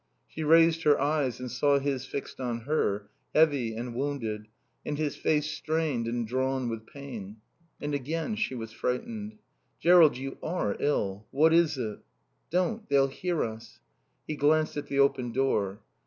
[0.27, 4.47] She raised her eyes and saw his fixed on her, heavy and wounded,
[4.83, 7.37] and his face strained and drawn with pain.
[7.79, 9.37] And again she was frightened.
[9.79, 11.27] "Jerrold, you are ill.
[11.29, 11.99] What is it?"
[12.49, 12.89] "Don't.
[12.89, 13.79] They'll hear us."
[14.25, 15.81] He glanced at the open door.